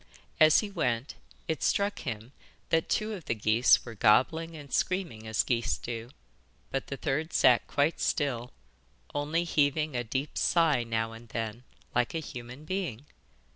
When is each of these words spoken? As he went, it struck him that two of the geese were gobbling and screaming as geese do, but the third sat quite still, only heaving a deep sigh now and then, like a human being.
As 0.39 0.61
he 0.61 0.71
went, 0.71 1.13
it 1.47 1.61
struck 1.61 1.99
him 1.99 2.31
that 2.69 2.89
two 2.89 3.13
of 3.13 3.25
the 3.25 3.35
geese 3.35 3.85
were 3.85 3.93
gobbling 3.93 4.55
and 4.55 4.73
screaming 4.73 5.27
as 5.27 5.43
geese 5.43 5.77
do, 5.77 6.09
but 6.71 6.87
the 6.87 6.97
third 6.97 7.33
sat 7.33 7.67
quite 7.67 7.99
still, 7.99 8.51
only 9.13 9.43
heaving 9.43 9.95
a 9.95 10.03
deep 10.03 10.39
sigh 10.39 10.81
now 10.83 11.11
and 11.11 11.29
then, 11.29 11.65
like 11.93 12.15
a 12.15 12.19
human 12.19 12.65
being. 12.65 13.05